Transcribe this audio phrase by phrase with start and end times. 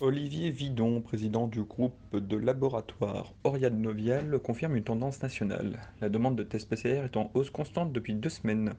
[0.00, 5.80] Olivier Vidon, président du groupe de laboratoire Oriane Novial, confirme une tendance nationale.
[6.00, 8.74] La demande de tests PCR est en hausse constante depuis deux semaines.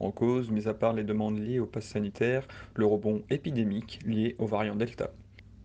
[0.00, 4.36] En cause, mis à part les demandes liées au pass sanitaire, le rebond épidémique lié
[4.38, 5.10] au variant Delta.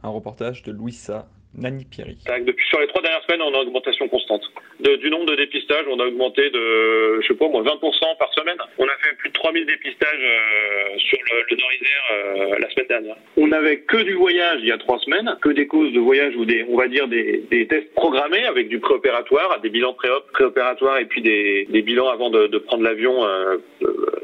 [0.04, 2.18] Un reportage de Louisa Nani Pierry.
[2.46, 4.44] Depuis sur les trois dernières semaines, on a une augmentation constante.
[4.80, 8.58] Du nombre de dépistages, on a augmenté de, je sais pas moi, 20% par semaine.
[8.78, 11.58] On a fait plus de 3000 dépistages euh, sur le, le
[12.12, 13.16] euh, la semaine dernière.
[13.36, 16.36] On n'avait que du voyage il y a trois semaines, que des causes de voyage
[16.36, 21.00] ou des, on va dire des, tests programmés avec du préopératoire, des bilans pré préopératoires
[21.00, 23.58] et puis des, bilans avant de, de prendre l'avion euh,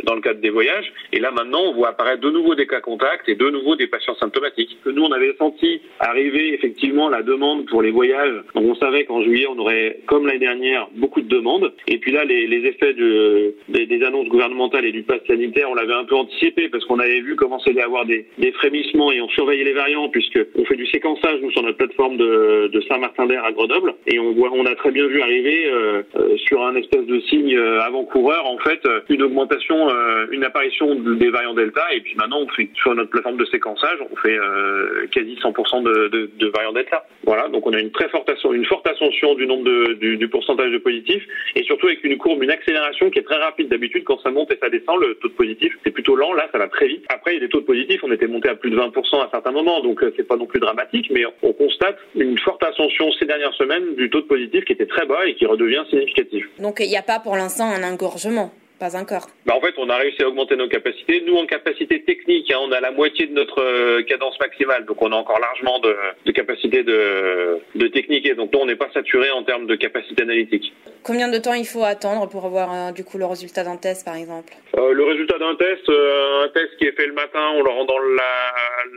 [0.04, 0.92] dans le cadre des voyages.
[1.12, 3.88] Et là maintenant, on voit apparaître de nouveau des cas contacts et de nouveau des
[3.88, 4.78] patients symptomatiques.
[4.84, 8.44] Que nous, on avait senti arriver effectivement la demande pour les voyages.
[8.54, 11.74] Donc on savait qu'en juillet, on aurait, comme l'année dernière, beaucoup de demandes.
[11.88, 15.70] Et puis là, les, les effets de, des, des, annonces gouvernementales et du pass sanitaire,
[15.70, 19.12] on l'avait un peu anticipé parce qu'on avait vu commencer à avoir des, des, frémissements
[19.12, 22.70] et on surveillait les variants puisque on fait du séquençage nous sur notre plateforme de,
[22.72, 26.38] de Saint-Martin-d'Air à Grenoble et on voit, on a très bien vu arriver euh, euh,
[26.38, 28.80] sur un espèce de signe euh, avant-coureur en fait
[29.10, 33.46] une augmentation, euh, une apparition des variants Delta et puis maintenant sur notre plateforme de
[33.46, 37.06] séquençage, on fait euh, quasi 100% de, de, variants Delta.
[37.24, 39.64] Voilà, donc on a une très forte ascension, du nombre
[39.96, 41.24] du, du, pourcentage de positifs
[41.56, 43.70] et surtout avec une courbe, une accélération qui est très rapide.
[43.70, 46.34] D'habitude, quand ça monte et ça descend, le taux de positif c'est plutôt lent.
[46.34, 47.06] Là, ça va très vite.
[47.10, 49.22] Après, il y a des taux de positifs, on était monté à plus de 20%
[49.22, 52.64] à certains moments, donc euh, c'est pas non plus dramatique, mais on constate une forte
[52.64, 55.84] ascension ces dernières semaines du taux de positif qui était très bas et qui redevient
[55.90, 56.46] significatif.
[56.60, 59.28] Donc il n'y a pas pour l'instant un engorgement pas encore.
[59.46, 61.24] Bah en fait, on a réussi à augmenter nos capacités.
[61.26, 65.02] Nous, en capacité technique, hein, on a la moitié de notre euh, cadence maximale, donc
[65.02, 68.90] on a encore largement de, capacité de, de technique, et donc là, on n'est pas
[68.94, 70.74] saturé en termes de capacité analytique.
[71.06, 74.04] Combien de temps il faut attendre pour avoir euh, du coup le résultat d'un test,
[74.04, 77.52] par exemple euh, Le résultat d'un test, euh, un test qui est fait le matin,
[77.54, 78.00] on le rend dans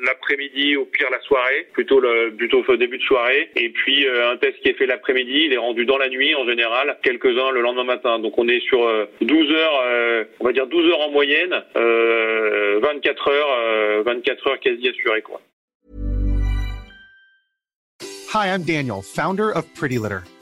[0.06, 4.06] l'après-midi, la, au pire la soirée, plutôt le plutôt au début de soirée, et puis
[4.06, 6.96] euh, un test qui est fait l'après-midi, il est rendu dans la nuit en général,
[7.02, 8.18] quelques-uns le lendemain matin.
[8.18, 8.88] Donc on est sur
[9.20, 14.60] 12 heures euh, on va dire 12 heures en moyenne, euh, 24 heures, 24 heures
[14.60, 15.42] quasi assurées quoi.
[18.32, 20.20] Hi, I'm Daniel, founder of Pretty Litter.